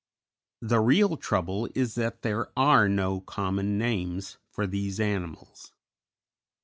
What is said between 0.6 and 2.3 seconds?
The real trouble is that